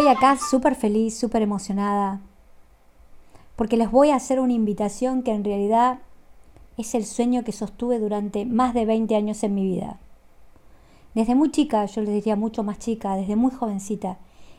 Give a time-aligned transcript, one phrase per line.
[0.00, 2.22] Estoy acá súper feliz, súper emocionada,
[3.54, 5.98] porque les voy a hacer una invitación que en realidad
[6.78, 10.00] es el sueño que sostuve durante más de 20 años en mi vida.
[11.14, 14.16] Desde muy chica, yo les diría mucho más chica, desde muy jovencita,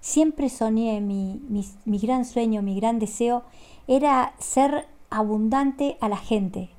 [0.00, 1.42] siempre soñé, mi,
[1.84, 3.42] mi, gran sueño, mi gran deseo
[3.88, 6.70] era ser abundante a la gente,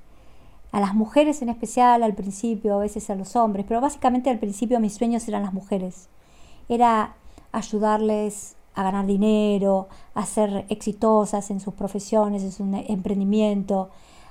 [0.72, 4.40] a las mujeres en especial al principio, a veces a los hombres, pero básicamente al
[4.40, 6.07] principio mis sueños eran las mujeres.
[6.70, 7.15] Era
[7.56, 13.89] ayudarles a ganar dinero, a ser exitosas en sus profesiones, en su emprendimiento,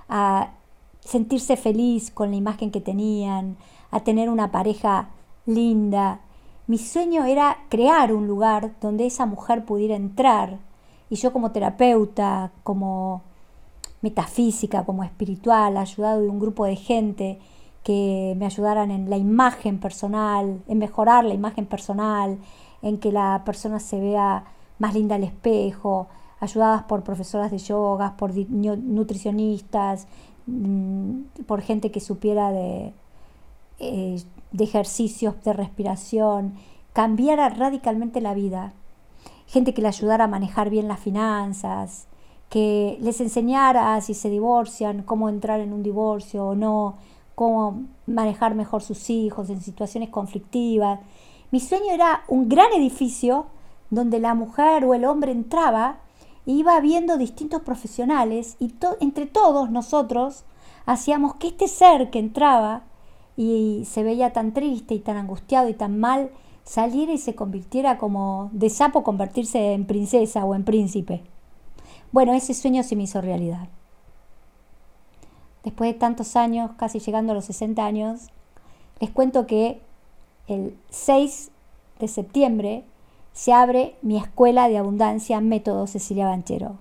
[0.08, 0.52] a
[1.00, 3.56] sentirse feliz con la imagen que tenían,
[3.90, 5.08] a tener una pareja
[5.46, 6.20] linda.
[6.66, 10.58] Mi sueño era crear un lugar donde esa mujer pudiera entrar
[11.10, 13.22] y yo como terapeuta, como
[14.00, 17.38] metafísica, como espiritual, ayudado de un grupo de gente
[17.82, 22.38] que me ayudaran en la imagen personal, en mejorar la imagen personal,
[22.84, 24.44] en que la persona se vea
[24.78, 26.06] más linda al espejo,
[26.38, 30.06] ayudadas por profesoras de yoga, por nutricionistas,
[30.46, 32.92] mm, por gente que supiera de,
[33.78, 36.54] eh, de ejercicios de respiración,
[36.92, 38.74] cambiara radicalmente la vida.
[39.46, 42.06] Gente que le ayudara a manejar bien las finanzas,
[42.50, 46.96] que les enseñara si se divorcian, cómo entrar en un divorcio o no,
[47.34, 51.00] cómo manejar mejor sus hijos en situaciones conflictivas.
[51.54, 53.46] Mi sueño era un gran edificio
[53.88, 56.00] donde la mujer o el hombre entraba
[56.46, 60.42] e iba viendo distintos profesionales y entre todos nosotros
[60.84, 62.82] hacíamos que este ser que entraba
[63.36, 66.32] y se veía tan triste y tan angustiado y tan mal
[66.64, 71.22] saliera y se convirtiera como de sapo convertirse en princesa o en príncipe.
[72.10, 73.68] Bueno, ese sueño se me hizo realidad.
[75.62, 78.22] Después de tantos años, casi llegando a los 60 años,
[78.98, 79.83] les cuento que
[80.48, 81.50] el 6
[82.00, 82.84] de septiembre
[83.32, 86.76] se abre mi escuela de abundancia Método Cecilia Banchero,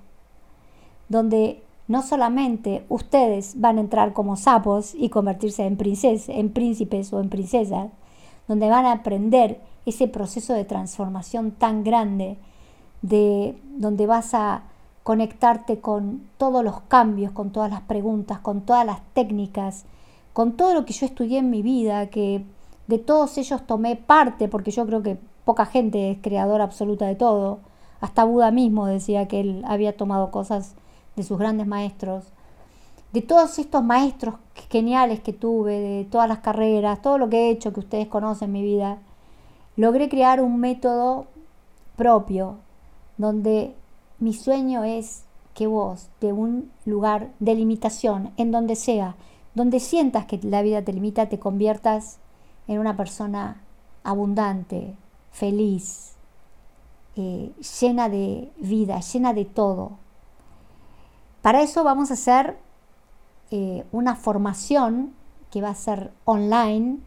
[1.09, 7.11] donde no solamente ustedes van a entrar como sapos y convertirse en, princesas, en príncipes
[7.11, 7.89] o en princesas,
[8.47, 12.37] donde van a aprender ese proceso de transformación tan grande,
[13.01, 14.63] de donde vas a
[15.03, 19.85] conectarte con todos los cambios, con todas las preguntas, con todas las técnicas,
[20.31, 22.43] con todo lo que yo estudié en mi vida, que
[22.87, 27.15] de todos ellos tomé parte, porque yo creo que poca gente es creadora absoluta de
[27.15, 27.59] todo.
[28.01, 30.75] Hasta Buda mismo decía que él había tomado cosas
[31.15, 32.25] de sus grandes maestros.
[33.13, 34.35] De todos estos maestros
[34.69, 38.47] geniales que tuve, de todas las carreras, todo lo que he hecho que ustedes conocen
[38.47, 38.97] en mi vida,
[39.75, 41.27] logré crear un método
[41.95, 42.57] propio
[43.17, 43.75] donde
[44.19, 49.15] mi sueño es que vos, de un lugar de limitación, en donde sea,
[49.53, 52.19] donde sientas que la vida te limita, te conviertas
[52.67, 53.61] en una persona
[54.03, 54.95] abundante,
[55.31, 56.13] feliz,
[57.15, 59.91] eh, llena de vida, llena de todo.
[61.41, 62.57] Para eso vamos a hacer
[63.51, 65.13] eh, una formación
[65.51, 66.99] que va a ser online.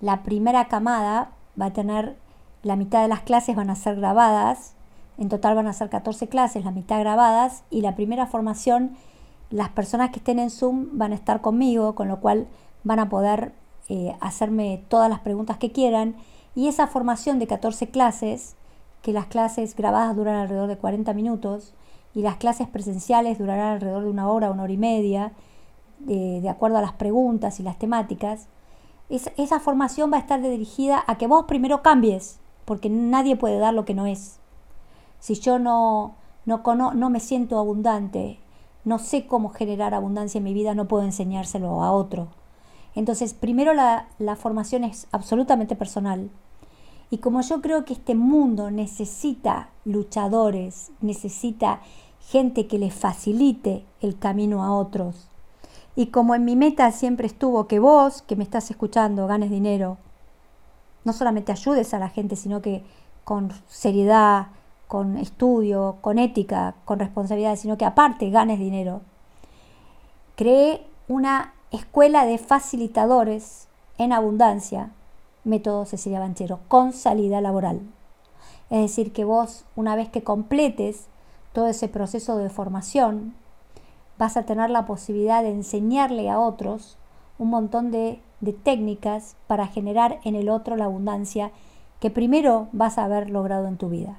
[0.00, 2.16] La primera camada va a tener,
[2.62, 4.74] la mitad de las clases van a ser grabadas,
[5.18, 8.96] en total van a ser 14 clases, la mitad grabadas, y la primera formación,
[9.50, 12.46] las personas que estén en Zoom van a estar conmigo, con lo cual
[12.84, 13.52] van a poder
[13.90, 16.14] eh, hacerme todas las preguntas que quieran.
[16.54, 18.54] Y esa formación de 14 clases,
[19.02, 21.74] que las clases grabadas duran alrededor de 40 minutos
[22.14, 25.32] y las clases presenciales durarán alrededor de una hora, una hora y media,
[25.98, 28.46] de, acuerdo a las preguntas y las temáticas,
[29.08, 33.74] esa formación va a estar dirigida a que vos primero cambies, porque nadie puede dar
[33.74, 34.38] lo que no es.
[35.18, 36.14] Si yo no,
[36.46, 36.62] no,
[36.94, 38.38] no me siento abundante,
[38.84, 42.28] no sé cómo generar abundancia en mi vida, no puedo enseñárselo a otro.
[42.94, 44.06] Entonces, primero la,
[44.36, 46.30] formación es absolutamente personal.
[47.10, 51.80] Y como yo creo que este mundo necesita luchadores, necesita
[52.20, 55.28] gente que le facilite el camino a otros.
[55.96, 59.98] Y como en mi meta siempre estuvo que vos, que me estás escuchando, ganes dinero,
[61.04, 62.84] no solamente ayudes a la gente, sino que
[63.24, 64.48] con seriedad,
[64.86, 69.02] con estudio, con ética, con responsabilidad, sino que aparte ganes dinero.
[70.36, 74.90] Creé una Escuela de Facilitadores en Abundancia,
[75.44, 77.80] método Cecilia Banchero, con salida laboral.
[78.70, 81.06] Es decir, que vos, una vez que completes
[81.52, 83.34] todo ese proceso de formación,
[84.18, 86.98] vas a tener la posibilidad de enseñarle a otros
[87.38, 88.20] un montón de,
[88.64, 91.52] técnicas para generar en el otro la abundancia
[92.00, 94.16] que primero vas a haber logrado en tu vida.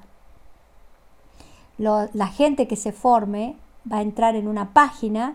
[1.76, 3.56] la gente que se forme
[3.90, 5.34] va a entrar en una página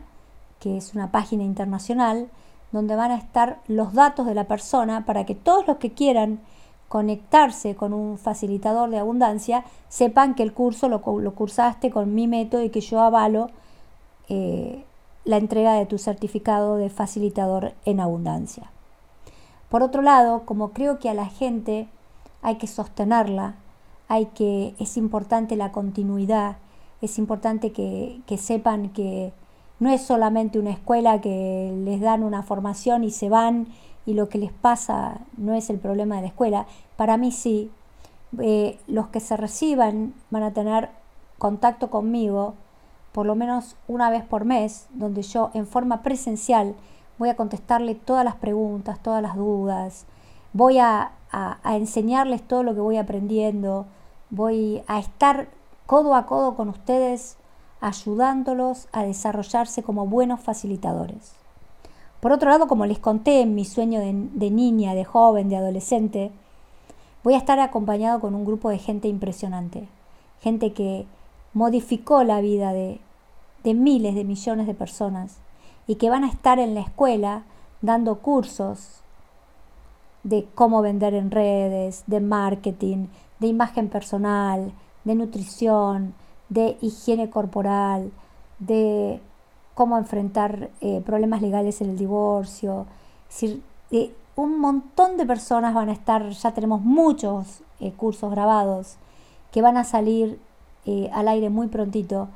[0.59, 2.29] que es una página internacional,
[2.71, 6.39] donde van a estar los datos de la persona para que todos los que quieran
[6.87, 12.63] conectarse con un facilitador de abundancia, sepan que el curso lo, cursaste con mi método
[12.63, 13.49] y que yo avalo
[14.29, 14.85] eh,
[15.25, 18.71] la entrega de tu certificado de facilitador en abundancia.
[19.69, 21.89] Por otro lado, como creo que a la gente
[22.41, 23.55] hay que sostenerla,
[24.07, 26.55] hay que, es importante la continuidad,
[27.01, 29.33] es importante que, que sepan que
[29.79, 33.67] no es solamente una escuela que les dan una formación y se van
[34.05, 36.65] y lo que les pasa no es el problema de la escuela.
[36.95, 37.69] Para mí sí,
[38.39, 40.89] eh, los que se reciban van a tener
[41.37, 42.55] contacto conmigo
[43.11, 46.75] por lo menos una vez por mes, donde yo en forma presencial
[47.17, 50.05] voy a contestarle todas las preguntas, todas las dudas,
[50.53, 53.87] voy a, a enseñarles todo lo que voy aprendiendo,
[54.29, 55.47] voy a estar
[55.87, 57.37] codo a codo con ustedes
[57.81, 61.33] ayudándolos a desarrollarse como buenos facilitadores.
[62.19, 66.31] Por otro lado, como les conté en mi sueño de, niña, de joven, de adolescente,
[67.23, 69.87] voy a estar acompañado con un grupo de gente impresionante,
[70.41, 71.05] gente que
[71.53, 72.99] modificó la vida de,
[73.63, 75.37] de miles de millones de personas
[75.85, 77.43] y que van a estar en la escuela
[77.81, 79.01] dando cursos
[80.23, 83.07] de cómo vender en redes, de marketing,
[83.39, 86.13] de imagen personal, de nutrición,
[86.49, 88.11] de higiene corporal,
[88.59, 89.19] de
[89.73, 92.85] cómo enfrentar eh, problemas legales en el divorcio.
[93.91, 98.95] Eh, un montón de personas van a estar, ya tenemos muchos eh, cursos grabados
[99.51, 100.39] que van a salir
[101.11, 102.29] al aire muy prontito,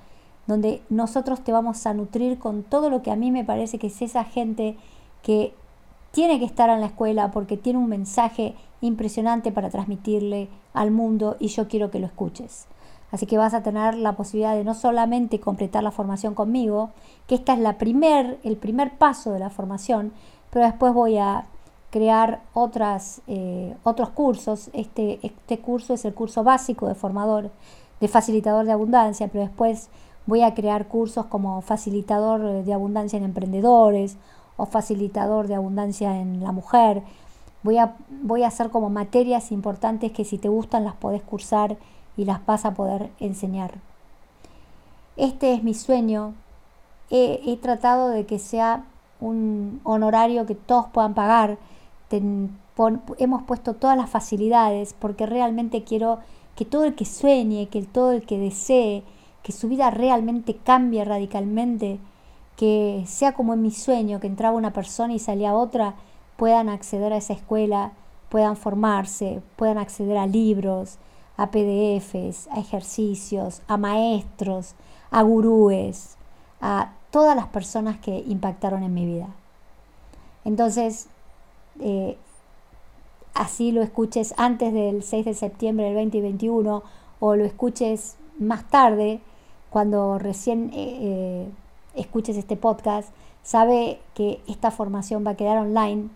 [0.45, 3.87] donde nosotros te vamos a nutrir con todo lo que a mí me parece que
[3.87, 4.75] es esa gente
[5.23, 5.53] que
[6.11, 11.37] tiene que estar en la escuela porque tiene un mensaje impresionante para transmitirle al mundo
[11.39, 12.67] y yo quiero que lo escuches.
[13.11, 16.91] Así que vas a tener la posibilidad de no solamente completar la formación conmigo,
[17.27, 17.59] que esta es
[18.43, 20.13] el primer paso de la formación,
[20.49, 21.45] pero después voy a
[21.91, 24.69] crear otras, eh, otros cursos.
[24.73, 27.51] Este, este curso es el curso básico de formador,
[27.99, 29.89] de facilitador de abundancia, pero después
[30.25, 34.17] voy a crear cursos como facilitador de abundancia en emprendedores
[34.57, 37.03] o facilitador de abundancia en la mujer.
[37.63, 41.77] Voy a, voy a hacer como materias importantes que si te gustan las podés cursar
[42.17, 43.79] y las vas a poder enseñar.
[45.17, 46.33] Este es mi sueño.
[47.09, 48.85] He, tratado de que sea
[49.19, 51.57] un honorario que todos puedan pagar.
[52.09, 56.19] hemos puesto todas las facilidades porque realmente quiero
[56.55, 59.03] que todo el que sueñe, que todo el que desee,
[59.43, 61.99] que su vida realmente cambie radicalmente,
[62.55, 65.95] que sea como en mi sueño, que entraba una persona y salía otra,
[66.37, 67.91] puedan acceder a esa escuela,
[68.29, 70.97] puedan formarse, puedan acceder a libros,
[71.41, 74.75] a PDFs, a ejercicios, a maestros,
[75.09, 76.17] a gurúes,
[76.61, 79.27] a todas las personas que impactaron en mi vida.
[80.45, 81.07] Entonces,
[81.79, 82.15] eh,
[83.33, 86.83] así lo escuches antes del 6 de septiembre del 2021
[87.19, 89.19] o lo escuches más tarde,
[89.71, 91.49] cuando recién eh, eh,
[91.95, 93.09] escuches este podcast,
[93.41, 96.09] sabe que esta formación va a quedar online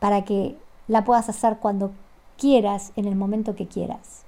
[0.00, 0.56] para que
[0.88, 1.92] la puedas hacer cuando
[2.40, 4.24] quieras en el momento que quieras.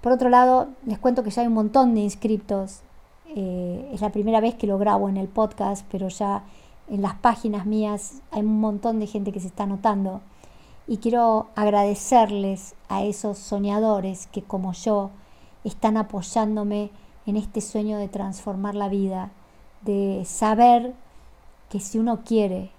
[0.00, 2.80] Por otro lado, les cuento que ya hay un montón de inscriptos.
[3.34, 6.44] Eh, es la primera vez que lo grabo en el podcast, pero ya
[6.88, 10.20] en las páginas mías hay un montón de gente que se está anotando.
[10.86, 15.10] Y quiero agradecerles a esos soñadores que como yo
[15.64, 16.90] están apoyándome
[17.26, 19.32] en este sueño de transformar la vida,
[19.82, 20.94] de saber
[21.68, 22.70] que si uno quiere,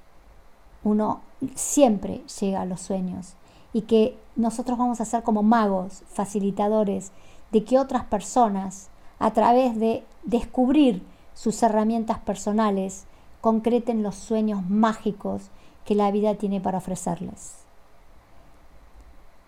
[0.86, 1.20] uno
[1.56, 3.36] siempre llega a los sueños
[3.74, 7.12] y que nosotros vamos a ser como magos, facilitadores
[7.52, 13.06] de que otras personas, a través de descubrir sus herramientas personales,
[13.42, 15.50] concreten los sueños mágicos
[15.86, 17.56] que la vida tiene para ofrecerles.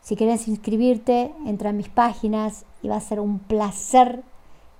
[0.01, 4.23] Si quieres inscribirte, entra en mis páginas y va a ser un placer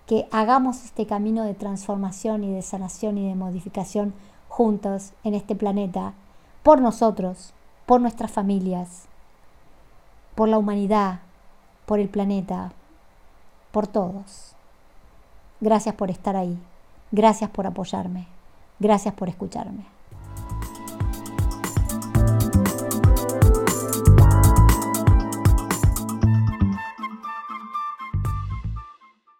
[0.08, 4.13] que hagamos este camino de transformación y de sanación y de modificación
[4.48, 6.13] juntos en este planeta,
[6.63, 7.53] por nosotros,
[7.86, 9.09] por nuestras familias
[10.39, 11.19] por la humanidad,
[11.86, 12.72] por el planeta,
[13.74, 14.55] por todos.
[15.60, 16.58] Gracias por estar ahí.
[17.12, 18.25] Gracias por apoyarme.
[18.79, 19.84] Gracias por escucharme.